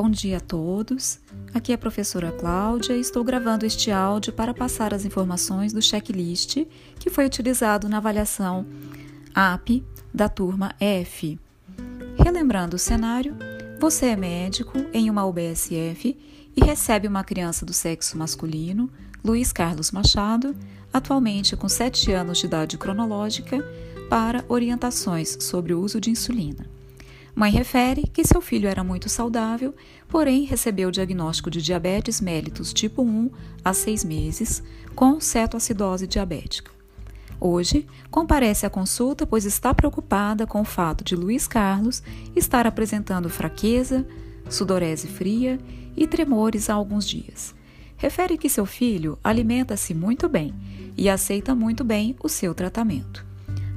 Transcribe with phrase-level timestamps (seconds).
[0.00, 1.18] Bom dia a todos.
[1.52, 5.82] Aqui é a professora Cláudia e estou gravando este áudio para passar as informações do
[5.82, 6.64] checklist
[7.00, 8.64] que foi utilizado na avaliação
[9.34, 9.82] AP
[10.14, 11.36] da turma F.
[12.16, 13.34] Relembrando o cenário,
[13.80, 16.16] você é médico em uma UBSF
[16.56, 18.88] e recebe uma criança do sexo masculino,
[19.24, 20.54] Luiz Carlos Machado,
[20.92, 23.58] atualmente com 7 anos de idade cronológica,
[24.08, 26.77] para orientações sobre o uso de insulina.
[27.34, 29.74] Mãe refere que seu filho era muito saudável,
[30.08, 33.30] porém recebeu o diagnóstico de diabetes mellitus tipo 1
[33.64, 34.62] há seis meses,
[34.94, 36.70] com cetoacidose diabética.
[37.40, 42.02] Hoje, comparece à consulta pois está preocupada com o fato de Luiz Carlos
[42.34, 44.04] estar apresentando fraqueza,
[44.50, 45.58] sudorese fria
[45.96, 47.54] e tremores há alguns dias.
[47.96, 50.54] Refere que seu filho alimenta-se muito bem
[50.96, 53.24] e aceita muito bem o seu tratamento.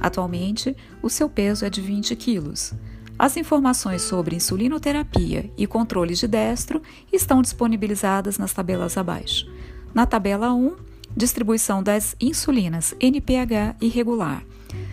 [0.00, 2.72] Atualmente, o seu peso é de 20 quilos.
[3.20, 6.80] As informações sobre insulinoterapia e controles de destro
[7.12, 9.46] estão disponibilizadas nas tabelas abaixo.
[9.92, 10.74] Na tabela 1,
[11.14, 14.42] distribuição das insulinas NPH e regular,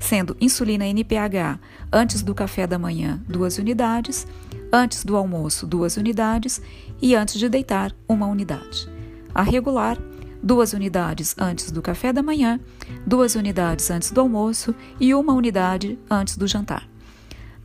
[0.00, 1.60] sendo insulina NPH
[1.92, 4.26] antes do café da manhã, 2 unidades,
[4.72, 6.60] antes do almoço, 2 unidades
[7.00, 8.88] e antes de deitar, 1 unidade.
[9.32, 9.96] A regular,
[10.42, 12.58] 2 unidades antes do café da manhã,
[13.06, 16.97] 2 unidades antes do almoço e 1 unidade antes do jantar.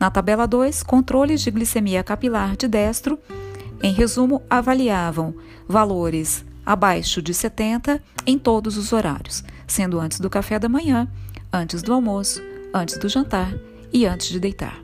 [0.04, 3.18] Na tabela 2, controles de glicemia capilar de destro,
[3.82, 5.34] em resumo, avaliavam
[5.66, 11.08] valores abaixo de 70 em todos os horários, sendo antes do café da manhã,
[11.50, 12.42] antes do almoço,
[12.74, 13.54] antes do jantar
[13.90, 14.78] e antes de deitar.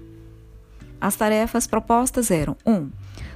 [0.99, 2.73] As tarefas propostas eram: 1.
[2.73, 2.91] Um,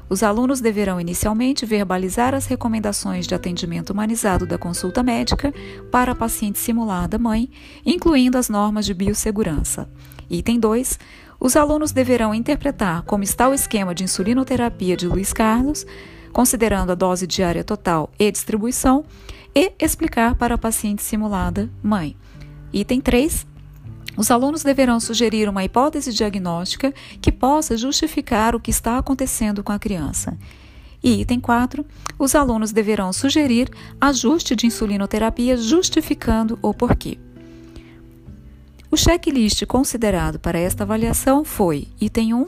[0.08, 5.52] os alunos deverão inicialmente verbalizar as recomendações de atendimento humanizado da consulta médica
[5.90, 7.50] para a paciente simulada mãe,
[7.84, 9.86] incluindo as normas de biossegurança.
[10.30, 10.98] Item 2.
[11.44, 15.84] Os alunos deverão interpretar como está o esquema de insulinoterapia de Luiz Carlos,
[16.32, 19.04] considerando a dose diária total e distribuição,
[19.54, 22.16] e explicar para a paciente simulada mãe.
[22.72, 23.46] Item 3.
[24.16, 29.70] Os alunos deverão sugerir uma hipótese diagnóstica que possa justificar o que está acontecendo com
[29.70, 30.38] a criança.
[31.02, 31.84] E item 4,
[32.18, 33.68] os alunos deverão sugerir
[34.00, 37.18] ajuste de insulinoterapia justificando o porquê.
[38.94, 42.46] O checklist considerado para esta avaliação foi: item 1.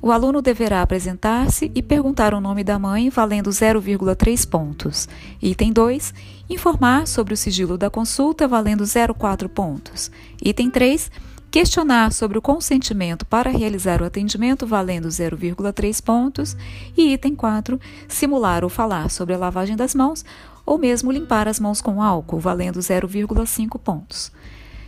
[0.00, 5.06] O aluno deverá apresentar-se e perguntar o nome da mãe, valendo 0,3 pontos.
[5.42, 6.14] Item 2.
[6.48, 10.10] Informar sobre o sigilo da consulta, valendo 0,4 pontos.
[10.42, 11.10] Item 3.
[11.50, 16.56] Questionar sobre o consentimento para realizar o atendimento, valendo 0,3 pontos.
[16.96, 17.78] E item 4.
[18.08, 20.24] Simular ou falar sobre a lavagem das mãos,
[20.64, 24.32] ou mesmo limpar as mãos com álcool, valendo 0,5 pontos.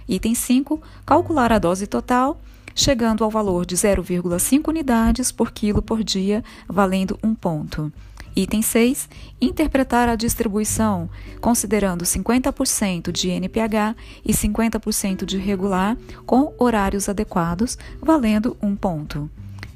[0.08, 0.80] Item 5.
[1.04, 2.40] Calcular a dose total,
[2.74, 7.92] chegando ao valor de 0,5 unidades por quilo por dia, valendo 1 ponto.
[8.36, 9.08] Item 6.
[9.40, 11.08] Interpretar a distribuição,
[11.40, 15.96] considerando 50% de NPH e 50% de regular,
[16.26, 19.30] com horários adequados, valendo 1 ponto.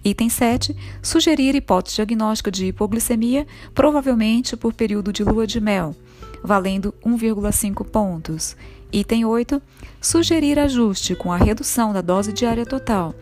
[0.05, 0.77] Item 7.
[1.03, 5.97] Sugerir hipótese diagnóstica de hipoglicemia, provavelmente por período de lua de mel,
[6.43, 8.57] valendo 1,5 pontos.
[8.93, 9.63] Item 8.
[10.01, 13.15] Sugerir ajuste com a redução da dose diária total,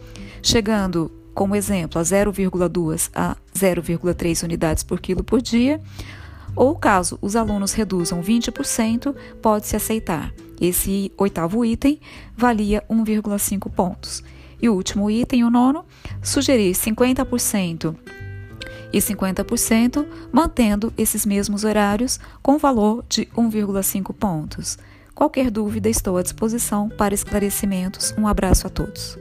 [0.42, 5.80] chegando, como exemplo, a 0,2 a 0,3 unidades por quilo por dia,
[6.54, 10.32] ou caso os alunos reduzam 20%, pode-se aceitar.
[10.60, 12.00] Esse oitavo item
[12.36, 14.22] valia 1,5 pontos.
[14.60, 15.84] E o último item, o nono,
[16.22, 17.94] sugerir 50%
[18.92, 24.78] e 50%, mantendo esses mesmos horários com valor de 1,5 pontos.
[25.18, 28.14] Qualquer dúvida, estou à disposição para esclarecimentos.
[28.16, 29.18] Um abraço a todos.